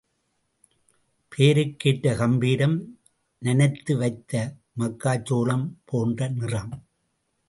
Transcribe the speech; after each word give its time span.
பெயருக்கேற்ற 1.31 2.15
கம்பீரம், 2.15 2.77
நனைத்து 3.41 3.93
வைத்த 3.97 4.33
மக்காச்சோளம் 4.79 5.67
போன்ற 5.85 6.29
நிறம். 6.29 6.73